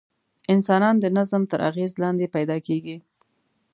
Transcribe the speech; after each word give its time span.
انسانان 0.53 0.95
د 0.99 1.05
نظم 1.17 1.43
تر 1.51 1.59
اغېز 1.69 1.91
لاندې 2.03 2.33
پیدا 2.35 2.57
کېږي. 2.67 2.97